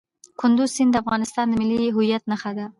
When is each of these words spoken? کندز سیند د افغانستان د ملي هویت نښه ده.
کندز 0.39 0.69
سیند 0.75 0.91
د 0.93 0.95
افغانستان 1.03 1.45
د 1.49 1.53
ملي 1.61 1.87
هویت 1.95 2.23
نښه 2.31 2.51
ده. 2.57 2.65